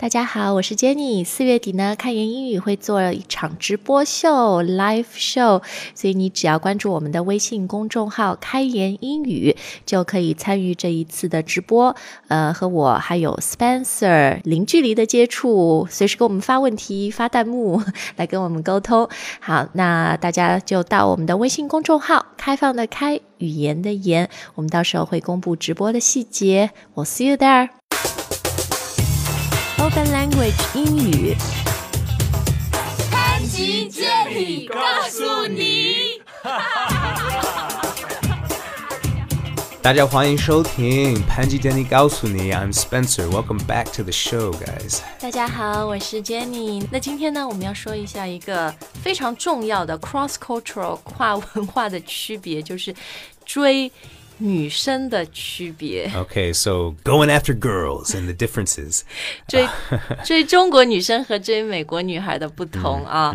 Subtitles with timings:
[0.00, 1.24] 大家好，我是 Jenny。
[1.24, 5.60] 四月底呢，开言英语会做一场直播秀 （live show），
[5.92, 11.96] 所以你只要关注我们的微信公众号“开言英语”，就可以参与这一次的直播。
[12.28, 17.82] 呃，和我还有 Spencer 零距离的接触，随时给我们发问题、发弹幕
[18.14, 19.08] 来跟我们沟通。
[19.40, 26.70] 好，那大家就到我们的微信公众号“开放的开，语言的言”，我们到时候会公布直播的细节。
[26.94, 27.77] 我 see you there。
[29.77, 31.35] Open Language 英语，
[33.11, 36.21] 潘吉接力告诉你。
[39.81, 43.29] 大家欢迎收听潘吉 Danny 告诉你，I'm Spencer.
[43.29, 44.99] Welcome back to the show, guys.
[45.19, 46.87] 大家好，我是 Jenny。
[46.89, 52.95] 那今天呢，我们要说一下一个非常重要的 cross cultural 跨文化的区别，就是
[53.45, 53.91] 追。
[54.38, 56.08] 女生的区别。
[56.14, 59.02] Okay, so going after girls and the differences.
[59.46, 59.66] 追
[60.24, 63.34] 追中国女生和追美国女孩的不同啊。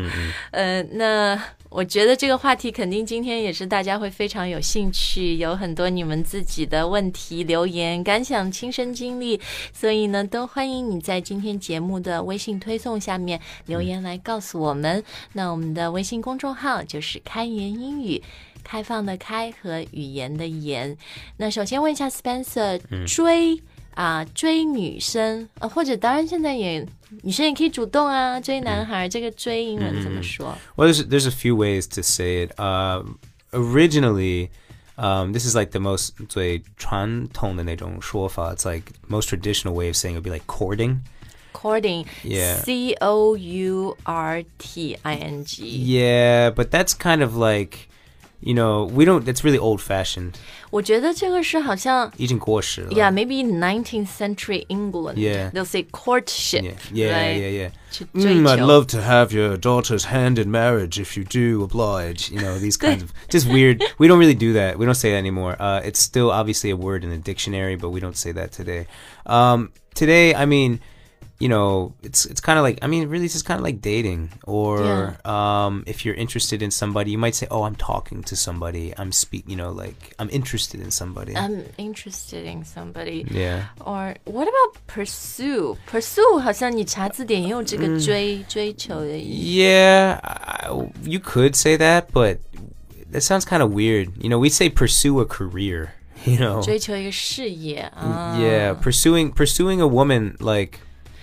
[0.51, 9.41] 呃，那我觉得这个话题肯定今天也是大家会非常有兴趣，有很多你们自己的问题留言、感想、亲身经历，
[9.73, 15.03] 所以呢，都欢迎你在今天节目的微信推送下面留言来告诉我们。
[15.33, 18.21] 那我们的微信公众号就是开言英语。
[18.62, 20.96] 开放的开和语言的言。
[21.36, 23.60] 那首先问一下 Spencer，追
[23.94, 26.86] 啊追女生啊，或者当然现在也
[27.22, 30.56] 女生也可以主动啊追男孩，这个追英文怎么说？
[30.76, 32.52] Well, there's there's a few ways to say it.
[32.56, 33.04] Uh,
[33.52, 34.50] originally.
[35.00, 38.52] Um, this is like the most 最传统的那种说法.
[38.52, 41.02] It's like most traditional way of saying it would be like courting.
[41.52, 42.56] Courting, yeah.
[42.64, 45.62] C O U R T I N G.
[45.64, 47.86] Yeah, but that's kind of like
[48.42, 49.26] you know, we don't.
[49.26, 50.34] It's really old fashioned.
[50.70, 52.90] 我觉得这个是好像已经过时了。
[52.90, 55.14] Yeah, maybe nineteenth century England.
[55.14, 56.62] Yeah, they'll say courtship.
[56.62, 57.36] Yeah, yeah, right?
[57.36, 57.70] yeah, yeah.
[58.14, 62.30] Mm, I'd love to have your daughter's hand in marriage if you do oblige.
[62.30, 63.82] You know, these kinds of just weird.
[63.98, 64.78] We don't really do that.
[64.78, 65.56] We don't say that anymore.
[65.58, 68.86] Uh, it's still obviously a word in the dictionary, but we don't say that today.
[69.26, 70.80] Um, today, I mean
[71.38, 73.80] you know, it's it's kind of like I mean, really, it's just kind of like
[73.80, 74.30] dating.
[74.42, 75.16] Or yeah.
[75.24, 78.92] um, if you're interested in somebody, you might say, "Oh, I'm talking to somebody.
[78.98, 79.44] I'm speak.
[79.46, 81.36] You know, like I'm interested in somebody.
[81.36, 83.24] I'm interested in somebody.
[83.30, 83.66] Yeah.
[83.80, 85.76] Or what about pursue?
[85.86, 88.44] Pursue 好像你查字典也有这个追、mm.
[88.48, 89.62] 追求的意思。
[89.62, 90.70] Yeah, I,
[91.04, 92.38] you could say that, but
[93.12, 94.10] that sounds kind of weird.
[94.20, 95.90] You know, we say pursue a career.
[96.24, 98.36] You know, 追求一个事业啊。
[98.40, 100.80] Yeah, pursuing pursuing a woman like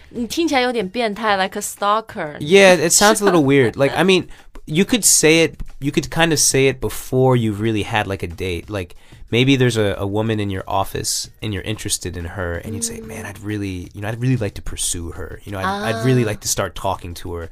[0.10, 2.38] 你听起来有点变态，like a stalker.
[2.40, 3.76] Yeah, it sounds a little weird.
[3.76, 4.28] Like, I mean,
[4.66, 8.24] you could say it, you could kind of say it before you've really had like
[8.24, 8.70] a date.
[8.70, 8.96] Like,
[9.30, 12.84] maybe there's a, a woman in your office and you're interested in her, and you'd
[12.84, 15.42] say, man, I'd really, you know, I'd really like to pursue her.
[15.44, 17.50] You know, I'd, I'd really like to start talking to her.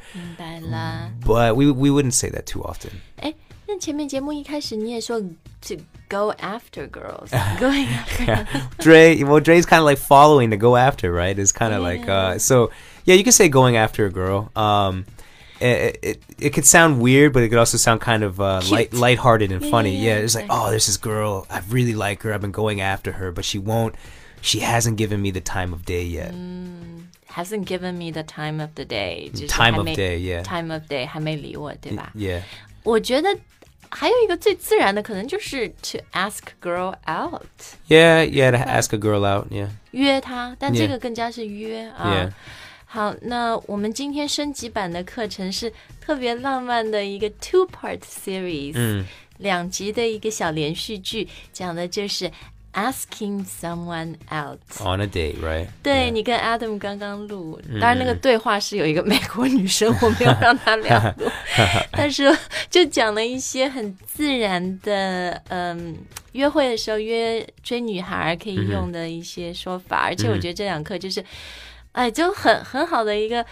[1.26, 3.02] But we, we wouldn't say that too often.
[3.18, 3.34] 哎，
[3.68, 5.76] 那前面节目一开始你也说 to
[6.09, 8.26] go after girls, going after.
[8.26, 8.46] yeah.
[8.80, 11.38] Dre, well, Dre's kind of like following to go after, right?
[11.40, 11.88] Is kind of yeah.
[11.88, 12.70] like uh, so.
[13.06, 14.50] Yeah, you could say going after a girl.
[14.56, 15.06] Um,
[15.59, 18.94] it, it, it could sound weird, but it could also sound kind of uh, light
[18.94, 19.96] lighthearted and funny.
[19.96, 21.46] Yeah, yeah, it's like, oh, there's this girl.
[21.50, 22.34] I really like her.
[22.34, 23.96] I've been going after her, but she won't.
[24.42, 26.34] She hasn't given me the time of day yet.
[26.34, 29.31] Mm, hasn't given me the time of the day.
[29.48, 30.44] Time of day, yeah.
[30.44, 32.12] Time of day 还没理我，对吧？
[32.16, 32.42] Yeah.
[32.84, 33.30] 我觉得
[33.91, 37.43] 还有一个最自然的可能就是 to ask girl out。
[37.88, 39.69] Yeah, yeah, to ask a girl out, yeah.
[39.93, 42.31] 约她，但这个更加是约啊。
[42.84, 49.04] 好，那我们今天升级版的课程是特别浪漫的一个 two part series，嗯，
[49.38, 52.31] 两集的一个小连续剧，讲的就是
[52.75, 55.67] asking someone out on a date, right?
[55.83, 61.31] 对你跟 Adam 刚刚录，当然那个对话是有一个美国女生，我没有让她俩录，
[61.93, 62.37] 但是
[62.71, 65.97] 就讲了一些很自然的，嗯，
[66.33, 71.25] 约会的时候约追女孩可以用的一些说法，而且我觉得这两课就是，
[71.93, 73.45] 哎，就很很好的一个，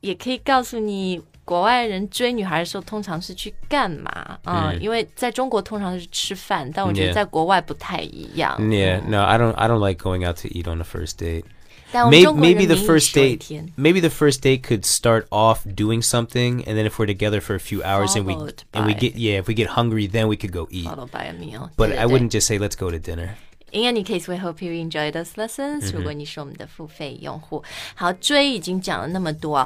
[0.00, 1.20] 也可以告诉你。
[1.45, 4.73] 国外人追女孩的时候，通常是去干嘛啊？
[4.81, 8.57] 因为在中国通常是吃饭，但我觉得在国外不太一样。
[8.59, 11.45] Yeah, no, I don't, I don't like going out to eat on the first date.
[11.93, 13.47] Maybe, maybe the first date,
[13.77, 17.55] maybe the first date could start off doing something, and then if we're together for
[17.55, 18.33] a few hours and we
[18.73, 20.83] and we get yeah, if we get hungry, then we could go eat.
[20.83, 21.69] Followed by a meal.
[21.77, 23.37] But I wouldn't just say let's go to dinner.
[23.71, 25.93] In any case, we hope you enjoy those lessons.
[25.93, 27.63] 如果你是我们的付费用户，
[27.95, 29.65] 好，追已经讲了那么多。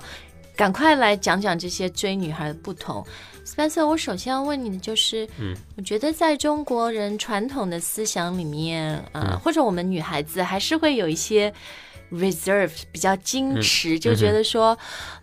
[0.57, 3.07] 赶快来讲讲这些追女孩的不同
[3.45, 3.87] ，Spencer。
[3.87, 11.53] 我首先要问你的就是，嗯，我觉得在中国人传统的思想里面，啊，或者我们女孩子还是会有一些
[12.11, 14.77] reserved，比较矜持，就觉得说，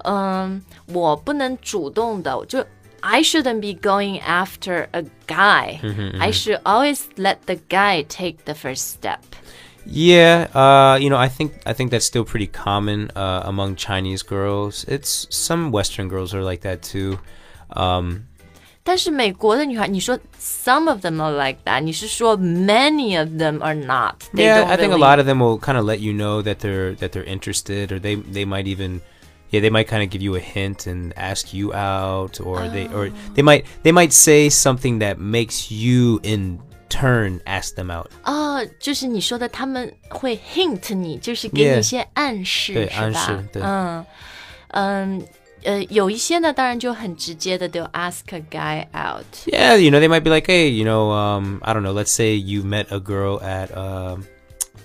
[0.06, 2.64] 嗯，我不能主动的，就
[3.02, 5.80] I shouldn't be going after a guy.
[6.20, 9.20] I should always let the guy take the first step.
[9.91, 14.23] Yeah, uh, you know, I think I think that's still pretty common uh, among Chinese
[14.23, 14.85] girls.
[14.87, 17.19] It's some Western girls are like that too.
[17.71, 18.25] Um,
[18.85, 24.15] 但是美国的女孩，你说 some of them are like that，你是说 many of them are not?
[24.35, 26.13] They yeah, don't I think a really- lot of them will kind of let you
[26.13, 29.01] know that they're that they're interested, or they they might even,
[29.51, 32.89] yeah, they might kind of give you a hint and ask you out, or they
[32.89, 36.59] or they might they might say something that makes you in
[36.89, 38.11] turn ask them out.
[38.25, 43.03] 哦，就是你说的，他们会 hint 你，就是给你 Yeah 一些暗示对是吧？
[43.03, 44.07] 暗示对嗯
[44.69, 45.23] 嗯
[45.65, 49.27] 呃，有一些呢，当然就很直接的，they'll ask a guy out。
[49.47, 52.13] Yeah, you know, they might be like, hey, you know, um, I don't know, let's
[52.13, 54.25] say you met a girl at, um,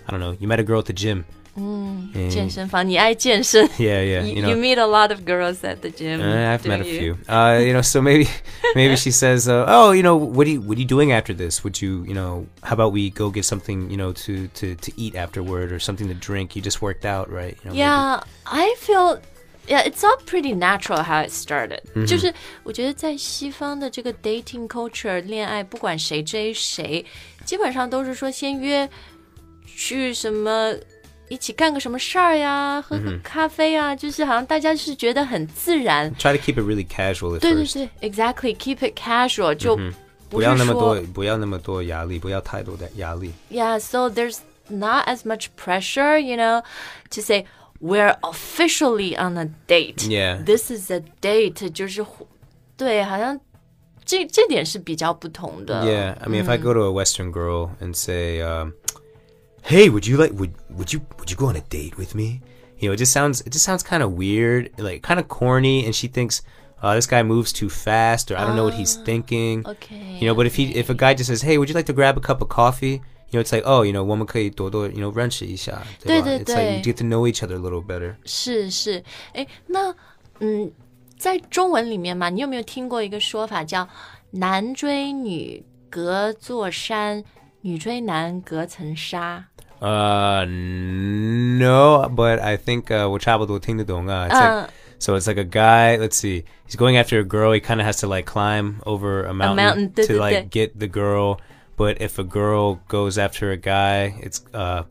[0.07, 1.25] I don't know, you met a girl at the gym.
[1.57, 2.29] 嗯， Mm.
[2.29, 4.49] 健身房，你爱健身 Yeah, yeah, You, you know.
[4.49, 6.19] you meet a lot of girls at the gym.
[6.19, 6.99] Uh, I've met a don't you?
[6.99, 7.17] few.
[7.27, 8.27] Uh, you know, so maybe,
[8.73, 11.31] maybe she says, uh, "Oh, you know, what are you, what are you doing after
[11.31, 11.63] this?
[11.63, 14.91] Would you, you know, how about we go get something, you know, to to to
[14.97, 16.55] eat afterward or something to drink?
[16.55, 17.55] You just worked out, right?
[17.63, 19.19] You know, maybe- Yeah, I feel.
[19.65, 21.81] Yeah, it's all pretty natural how it started.
[21.95, 22.05] Mm-hmm.
[22.05, 22.33] 就是
[22.63, 27.05] 我觉得在西方的这个 dating culture，恋爱不管谁追谁，
[27.45, 28.89] 基本上都是说先约
[29.65, 30.73] 去什么
[31.29, 36.13] 一起干个什么事儿呀，喝嗯个咖啡啊，就是好像大家是觉得很自然。
[36.15, 37.73] Try to keep it really casual at 对对 first.
[37.73, 39.75] 对，exactly keep it casual，就
[40.29, 43.31] 不不要是说那么多，不要那么多压力，不要太多的压力。
[43.49, 46.63] Yeah, so there's not as much pressure, you know,
[47.11, 47.45] to say
[47.79, 50.07] we're officially on a date.
[50.07, 50.43] Yeah.
[50.43, 51.69] This is a date.
[51.71, 52.05] 就是
[52.77, 53.39] 对，好像
[54.05, 55.83] 这这点是比较不同的。
[55.83, 58.73] Yeah, I mean, if I go to a Western girl and say, um,
[59.63, 62.41] "Hey, would you like would would you would you go on a date with me?"
[62.79, 65.85] You know, it just sounds it just sounds kind of weird, like kind of corny,
[65.85, 66.41] and she thinks,
[66.81, 70.19] uh, "This guy moves too fast," or "I don't know what he's thinking." Okay.
[70.19, 71.93] You know, but if he if a guy just says, "Hey, would you like to
[71.93, 75.11] grab a cup of coffee?" You know, it's like, oh, you know, 我们可以多多 you know
[75.15, 76.25] 认识一下，对吧？
[76.25, 76.77] 对对 It's like 对。
[76.77, 78.15] you get to know each other a little better.
[78.25, 79.95] 是是，哎，那
[80.39, 80.71] 嗯，
[81.17, 83.87] 在中文里面嘛，你有没有听过一个说法叫“
[84.31, 87.23] 男追女隔座山，
[87.61, 89.45] 女追男隔层纱
[89.79, 94.27] Uh, no, but I think uh, 我差不多听得懂啊。
[94.29, 94.69] It's like, Uh.
[94.97, 95.97] so it's like a guy.
[95.97, 97.51] Let's see, he's going after a girl.
[97.53, 100.67] He kind of has to like climb over a mountain, mountain, to 对，对， like 对。
[100.67, 101.37] get the girl.
[101.75, 104.83] But if a girl goes after a guy, it's uh,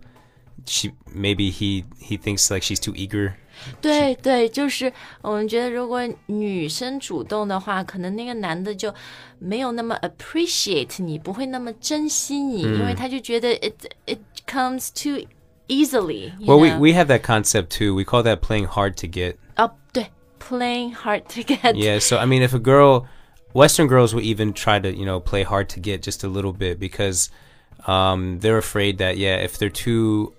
[0.66, 3.45] she maybe he he thinks like she's too eager. ”。
[3.80, 8.92] 对对，就是我们觉得，如果女生主动的话，可能那个男的就
[9.38, 15.26] 没有那么 appreciate 你，不会那么珍惜你，因为他就觉得 it it comes too
[15.68, 16.78] easily you Well, we know？
[16.78, 17.94] we have that concept too.
[17.94, 19.36] We call that playing hard to get.
[19.56, 20.06] 哦，对，
[20.40, 21.74] playing hard to get。
[21.74, 23.06] Yeah, so I mean, if a girl,
[23.54, 26.52] Western girls will even try to, you know, play hard to get just a little
[26.52, 27.30] bit because
[27.86, 30.32] um, they're afraid that, yeah, if they're too,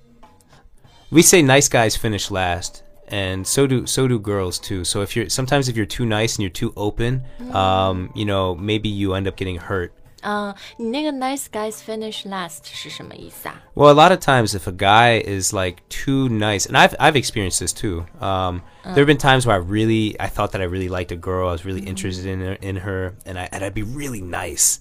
[1.11, 4.83] we say nice guys finish last, and so do so do girls too.
[4.83, 8.55] So if you're sometimes if you're too nice and you're too open, um, you know,
[8.55, 9.91] maybe you end up getting hurt.
[10.25, 13.61] 嗯，你那个 nice guys finish last 是什么意思啊？
[13.75, 17.17] Well, a lot of times, if a guy is like too nice, and I've I've
[17.17, 18.05] experienced this too.
[18.21, 21.17] Um, there have been times where I really I thought that I really liked a
[21.17, 24.21] girl, I was really interested in her, in her, and I and I'd be really
[24.21, 24.79] nice,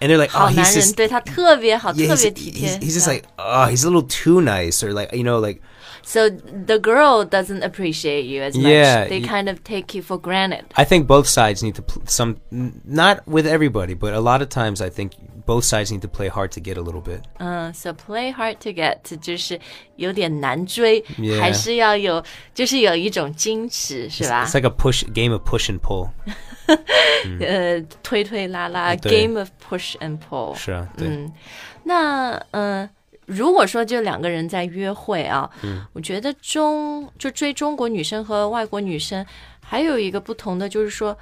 [0.00, 3.08] and they're like, oh, 好男 he's 人 just 对他特别好， yeah, 特 he's, 别体贴 he's,。he's just
[3.08, 3.14] Yeah.
[3.14, 5.60] like oh, he's a little too nice, or like you know, like
[6.08, 8.66] So the girl doesn't appreciate you as much.
[8.66, 10.64] Yeah, They y- kind of take you for granted.
[10.76, 14.40] I think both sides need to pl- some n- not with everybody, but a lot
[14.42, 15.12] of times I think
[15.46, 17.20] both sides need to play hard to get a little bit.
[17.38, 19.58] 嗯，so play hard to get 就是
[19.96, 21.38] 有点难追 Yeah.
[21.40, 22.22] 还是要有，
[22.54, 26.08] 就是有一种矜持，是吧 It's like a push game of push and pull.
[27.40, 30.54] 呃，推推拉拉对，game of push and pull。
[30.56, 31.08] 是啊，对。
[31.08, 31.32] 嗯，
[31.84, 32.90] 那嗯、呃
[33.29, 39.25] 如果说就两个人在约会啊，嗯我觉得中就追中国女生和外国女生
[39.61, 41.15] 还有一个不同的就是说。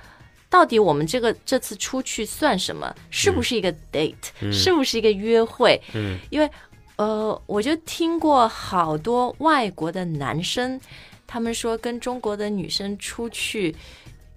[0.50, 2.96] 到底我们这个这次出去算什么？
[3.10, 5.78] 是不是一个 date？、是不是一个约会？
[5.94, 6.50] 嗯因为
[6.96, 10.80] 呃，我就听过好多外国的男生，
[11.28, 13.76] 他们说跟中国的女生出去，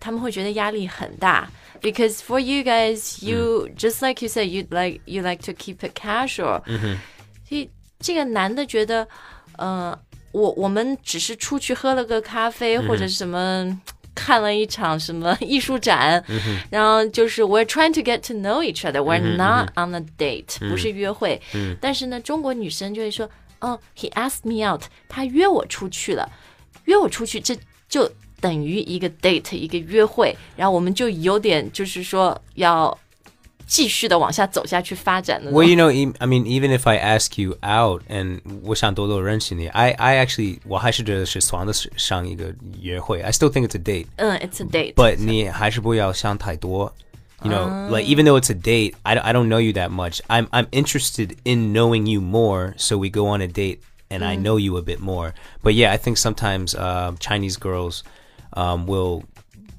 [0.00, 1.48] 他们会觉得压力很大。
[1.80, 6.60] Because for you guys, you、just like you said, you like you like to keep it casual、
[7.50, 9.06] 所以这个男的觉得，
[9.58, 9.98] 呃，
[10.30, 13.78] 我我们只是出去喝了个咖啡、或者什么。
[14.12, 16.22] 看了一场什么 艺术展，
[16.68, 21.40] 然后就是 we're trying to get to know each other, we're not on a date，、不是约会。
[21.80, 23.30] 但是呢，中国女生就会说
[23.60, 26.28] 哦，he asked me out，他约我出去了，
[26.84, 27.56] 约我出去，这
[27.88, 32.98] 就等于一个 date，一个约会，然后我们就有点就是说要
[33.69, 35.51] 继续的往下走下去发展的。
[35.51, 39.91] Well, you know, e- I mean, even if I ask you out and 我想多多认识你, I
[39.93, 43.21] I actually 我还是觉得是算得上一个约会.
[43.21, 44.05] I still think it's a date.
[44.17, 46.93] 嗯，it's a date， But 你还是不要想太多.
[47.43, 49.89] You know, like even though it's a date, I, don't- I don't know you that
[49.91, 50.19] much.
[50.27, 54.35] I'm I'm interested in knowing you more, so we go on a date and I
[54.37, 55.33] know you a bit more.
[55.61, 58.03] But yeah, I think sometimes uh, Chinese girls
[58.53, 59.23] um, will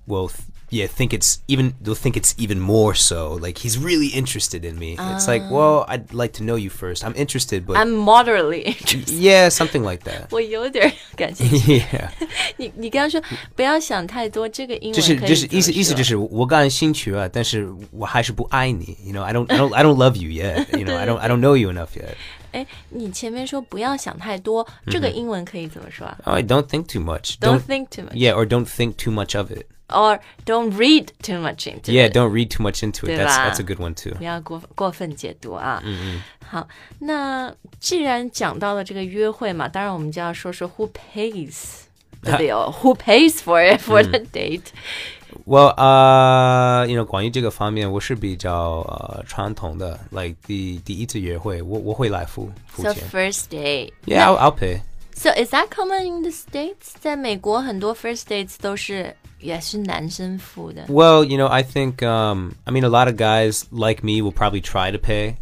[0.06, 3.38] will th- yeah think it's even they'll think it's even more so.
[3.40, 4.96] Like he's really interested in me.
[4.98, 7.04] It's like, well, I'd like to know you first.
[7.04, 10.26] I'm interested, but I'm moderately interested， yeah, something like that.
[10.30, 11.78] 我有点感兴趣。
[11.78, 12.08] yeah.
[12.56, 13.22] 你你刚刚说
[13.54, 18.96] 不要想太多，这个英文就是可以就是意思怎么说意思就是我感兴趣啊，但是我还是不爱你。
[19.04, 20.66] You know, I don't I don't I don't love you yet.
[20.76, 22.14] You know, I don't I don't know you enough yet.
[22.52, 27.36] 哎，你前面说不要想太多，这个英文可以怎么说啊 Oh, I don't think too much.
[27.38, 29.66] ？Don't think too much, Yeah, or don't think too much of it.
[29.90, 32.12] or don't read too much into Yeah, it.
[32.12, 33.16] don't read too much into it.
[33.16, 33.50] 对 That's 吧？
[33.50, 34.14] that's a good one too.
[34.16, 35.82] 不要过过分解读啊。
[36.48, 36.66] 好，
[37.00, 41.82] 那既然讲到了这个约会嘛，当然我们就要说说 who pays
[42.22, 44.66] the bill，who pays for it for the date。
[45.44, 53.08] Well, uh, you know, 关于这个方面，我是比较呃传统的，like 第第一次约会，我我会来付付 So 钱。
[53.10, 53.92] first date.
[54.06, 54.80] Yeah, I'll, I'll pay.
[55.14, 56.94] So is that common in the states？
[56.98, 59.19] 在美国很多 first dates 都是也是男生付的。
[60.89, 64.31] well, you know, I think um, I mean a lot of guys like me will
[64.31, 65.37] probably try to pay.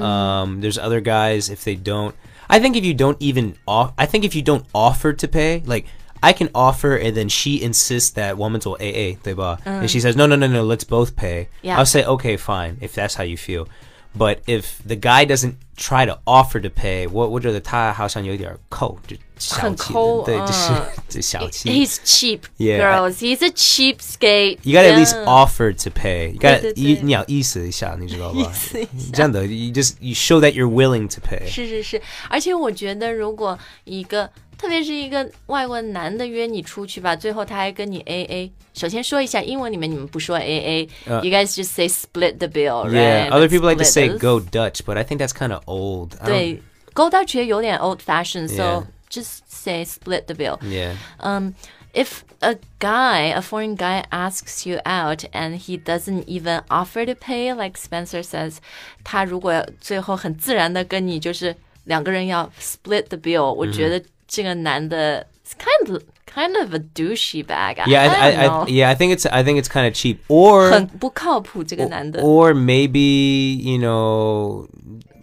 [0.00, 2.14] Um, there's other guys if they don't.
[2.48, 5.62] I think if you don't even off, I think if you don't offer to pay,
[5.64, 5.86] like
[6.22, 9.58] I can offer and then she insists that woman's will AA, 对吧?
[9.64, 11.48] and she says no, no, no, no, let's both pay.
[11.62, 11.78] Yeah.
[11.78, 13.68] I'll say okay, fine, if that's how you feel
[14.17, 19.93] But if the guy doesn't try to offer to pay, 我我觉得他好像有点抠，就小气，
[20.25, 20.73] 对，就是
[21.07, 21.69] 就小 气。
[21.69, 23.19] He's cheap, Yeah, girls.
[23.19, 24.57] He's a cheapskate.
[24.63, 25.25] You gotta at least Yeah.
[25.25, 26.31] offer to pay.
[26.31, 26.83] You gotta 对对对。
[26.83, 28.39] 你你要意思一下，你知道吧？
[28.39, 29.11] 意思一下。
[29.13, 31.47] 真的，you just you show that you're willing to pay.
[31.47, 38.51] 是是是，而且我觉得，如果一个， 特别是一个外国男的约你出去吧，最后他还跟你 A A。
[38.73, 43.31] 首先说一下，英文里面你们不说 A A，、呃 you guys just say split the bill， Yeah, right?
[43.31, 44.19] other people like to Split say it.
[44.19, 46.13] go Dutch, but I think that's kind of old.
[46.19, 46.61] I don't- 对，
[46.93, 48.83] Go Dutch 也有点 old fashioned，so Yeah.
[49.09, 50.59] just say split the bill。
[50.61, 50.95] Yeah.
[51.19, 51.53] Um,
[51.93, 57.13] if a guy, a foreign guy asks you out and he doesn't even offer to
[57.15, 58.57] pay, like Spencer says,
[59.03, 64.03] 他如果最后很自然的跟你就是两个人要 split the bill，、我觉得
[64.34, 67.76] 这个男的，it's kind of kind of a douchey bag.
[67.86, 70.18] Yeah, I, I, I, I, yeah, I think it's I think it's kind of cheap
[70.26, 72.20] or 很不靠谱这个男的.
[72.20, 74.66] Or, or maybe you know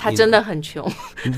[0.00, 0.90] 他真的很穷。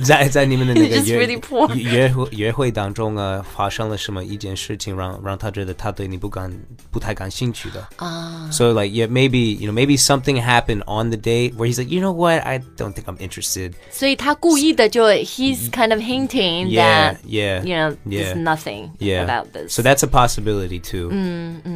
[0.05, 1.73] 在在你们的那个 Just 约 really poor.
[1.75, 6.53] 约会约会当中啊，发生了什么一件事情让让他觉得他对你不感
[6.91, 8.49] 不太感兴趣的啊。
[8.50, 12.00] So like yeah, maybe you know maybe something happened on the date where he's like, you
[12.00, 13.75] know what, I don't think I'm interested.
[13.91, 18.35] 所以他故意的就 he's kind of hinting Yeah, that yeah, you know yeah.
[18.35, 19.25] there's nothing yeah.
[19.25, 19.73] about this.
[19.73, 21.11] So that's a possibility too.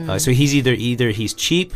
[0.08, 1.72] Uh, so he's either either he's cheap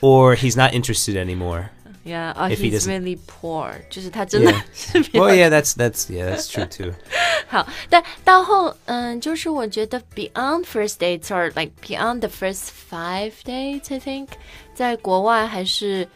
[0.00, 1.70] or he's not interested anymore.
[2.04, 4.62] Yeah, or If he he's doesn't- really poor，就是他真的 Yeah.
[4.72, 6.94] 是比较 Well, yeah, that's that's yeah, that's true too.
[7.46, 7.66] 好。
[7.90, 14.28] 但到后，嗯，就是我觉得 beyond first dates or like beyond the first five dates, I think，
[14.74, 16.08] 在国外还是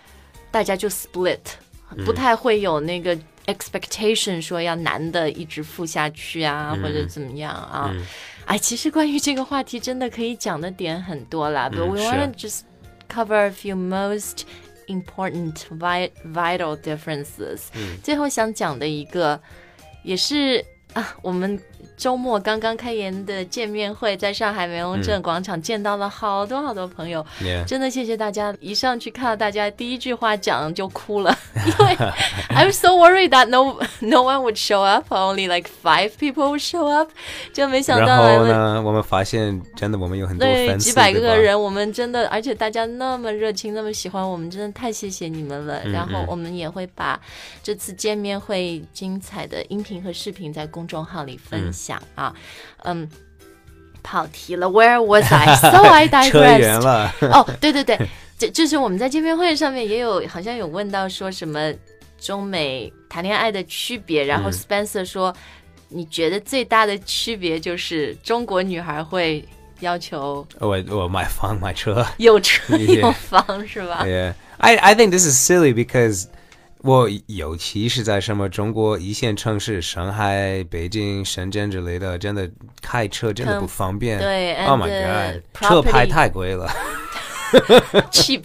[0.50, 1.40] 大家就 split，、
[2.06, 3.16] 不太会有那个
[3.46, 7.94] expectation 说要男的一直付下去啊，或者怎么样啊。
[8.46, 12.60] 哎，其实关于这个话题真的可以讲的点很多啦，but we 是 want to just
[13.08, 14.42] cover a few most
[14.88, 17.68] important vi vital differences、
[18.02, 19.40] 最后想讲的一个，
[20.02, 21.58] 也是啊，我们
[21.97, 27.25] 周末刚刚开演的见面会，在上海梅龙镇广场见到了好多好多朋友.
[27.67, 28.55] 真的谢谢大家！
[28.59, 31.95] 一上去看到大家第一句话讲就哭了， 因为
[32.49, 36.61] I'm so worried that no no one would show up, only like five people would
[36.61, 37.09] show up，
[37.53, 45.83] 就没想到然来了后呢，我们发现真的我们有很多对，几百个人，我们真的，而且大家那么热情，那么喜欢我们，真的太谢谢你们了。
[45.85, 47.19] 然后我们也会把
[47.63, 52.33] 这次见面会精彩的音频和视频在公众号里分享啊。
[52.83, 53.07] 嗯，
[54.01, 55.55] 跑题了，Where was I?
[55.55, 56.79] So I digressed.
[56.81, 57.13] 了。
[57.21, 57.99] 哦，对对对，
[58.37, 61.73] 这就是我们在见面会上面也有，好像有问到说什么
[62.19, 65.35] 中美谈恋爱的区别，然后 Spencer 说，
[65.89, 69.43] 你觉得最大的区别就是中国女孩会
[69.81, 72.05] 要求我我买房买车。
[72.17, 72.75] 有车.
[72.77, 74.33] 有房是吧？Yeah.
[74.57, 76.25] I, I think this is silly because
[76.81, 82.49] 我尤其是在什么中国一线城市，上海、北京、深圳之类的，真的
[82.81, 84.17] 开车真的不方便。
[84.17, 86.71] 对，Oh my god，车牌太贵了。
[88.11, 88.43] cheap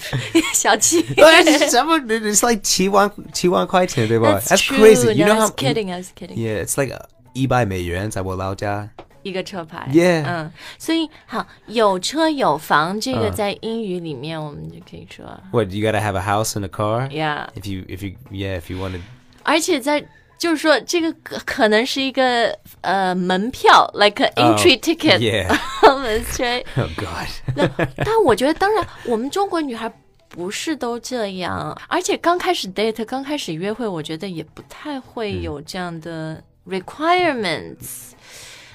[0.53, 1.03] 小气。
[1.03, 5.13] 对什么？It's like 七万七万块钱，对吧？That's crazy.
[5.13, 5.51] You know how?
[5.51, 6.37] Kidding, I was kidding.
[6.37, 6.99] Yeah, it's like
[7.35, 8.89] 一百美元，在我老家。
[9.25, 15.25] 一个车牌嗯，所以好有车有房，这个在英语里面我们就可以说。
[15.51, 17.09] What you gotta have a house and a car?
[17.09, 17.49] Yeah.
[17.57, 19.01] If you if you yeah if you wanted.
[19.43, 20.05] 而且在
[20.39, 21.13] 就是说这个
[21.45, 25.19] 可能是一个呃门票，like an entry ticket.
[25.19, 25.49] Yeah.
[25.81, 26.65] That's right.
[26.77, 27.29] Oh God.
[27.57, 27.67] 那
[27.97, 29.91] 但我觉得，当然我们中国女孩
[30.29, 38.11] 不是都这样，而且刚开始 date，刚开始约会，我觉得也不太会有这样的 requirements。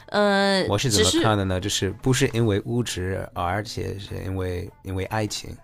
[0.10, 1.60] 呃，我是怎么看的呢？
[1.60, 5.56] 就是不是因为物质，而且是因为因为爱情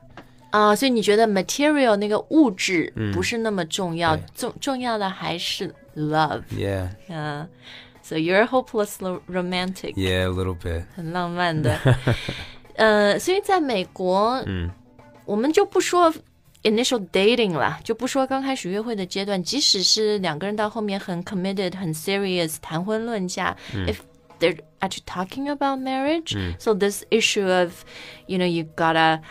[0.52, 0.76] 啊。
[0.76, 6.44] 所以你觉得 material 那个物质不是那么重要，重重要的还是 love。
[6.52, 6.90] Yeah.
[7.10, 7.48] 嗯
[8.04, 9.94] ，So you're hopelessly romantic.
[9.96, 10.86] Yeah, a little bit.
[10.96, 11.80] 很浪漫的。
[12.76, 14.70] 呃，所以在美国，嗯，
[15.26, 16.14] 我们就不说
[16.64, 23.56] initial dating 了，就不说刚开始约会的阶段，即使是两个人到后面很 committed、很 serious，谈婚论嫁
[23.88, 23.96] ，if
[24.46, 26.34] they're actually talking about marriage.
[26.34, 26.62] Mm.
[26.62, 27.84] So this issue of,
[28.28, 29.22] you know, you gotta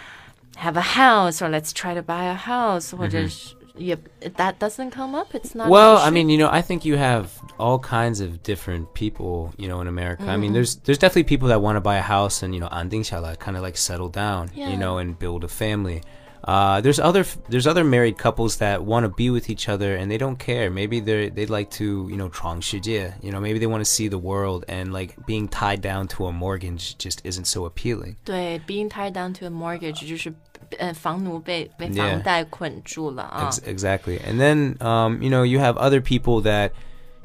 [0.57, 3.97] have a house or let's try to buy a house or just yeah,
[4.37, 5.35] that doesn't come up.
[5.35, 5.69] It's not.
[5.69, 9.67] Well, I mean, you know, I think you have all kinds of different people, you
[9.67, 10.23] know, in America.
[10.23, 10.31] Mm-hmm.
[10.31, 10.55] I mean, mm-hmm.
[10.55, 13.05] there's there's definitely people that want to buy a house and you know, anding
[13.39, 14.71] kind of like settle down, yeah.
[14.71, 16.03] you know, and build a family.
[16.44, 20.10] Uh, there's other there's other married couples that want to be with each other and
[20.10, 20.70] they don't care.
[20.70, 23.14] Maybe they they'd like to you know 闯世界.
[23.22, 26.28] You know, maybe they want to see the world and like being tied down to
[26.28, 28.16] a mortgage just isn't so appealing.
[28.26, 30.34] 对，being tied down to a mortgage 就是
[30.78, 33.52] 呃房奴被被房贷捆住了啊。
[33.68, 36.72] Exactly, and then um you know you have other people that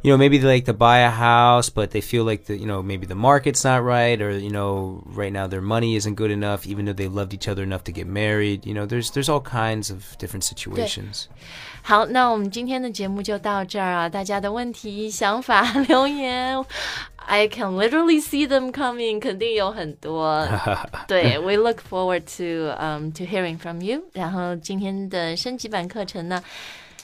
[0.03, 2.67] you know, maybe they like to buy a house, but they feel like the, you
[2.67, 6.31] know, maybe the market's not right, or you know, right now their money isn't good
[6.31, 8.67] enough, even though they loved each other enough to get married.
[8.67, 11.29] You know, there's there's all kinds of different situations.
[11.81, 14.09] 好，那我们今天的节目就到这儿啊！
[14.09, 16.62] 大家的问题、想法留言，
[17.16, 20.47] I can literally see them coming，肯定有很多。
[21.09, 24.03] 对，We look forward to um to hearing from you。
[24.12, 26.42] 然后今天的升级版课程呢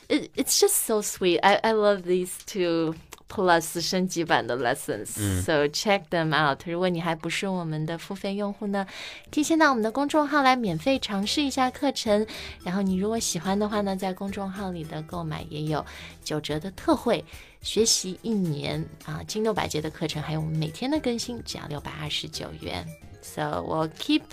[0.08, 1.40] ？it, it's just so sweet.
[1.42, 2.96] I, I love these two
[3.28, 5.18] plus 升级版的 lessons.
[5.18, 5.42] Mm.
[5.42, 6.62] So check them out.
[6.66, 8.86] 如果你还不是我们的付费用户呢，
[9.32, 12.26] 可以先到我们的公众号来免费尝试一下课程。
[12.64, 15.86] 然后你如果喜欢的话呢，在公众号里的购买也有
[16.24, 17.26] 九折的特惠。
[17.62, 22.86] 学习一年啊，金六百节的课程，还有我们每天的更新，只要六百二十九元。
[23.26, 24.24] So we'll keep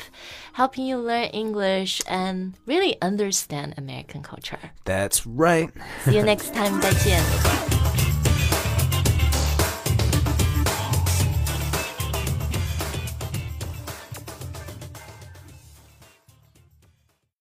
[0.53, 4.71] helping you learn English and really understand American culture.
[4.85, 5.71] That's right.
[6.05, 6.81] See you next time.
[6.81, 7.72] 再见。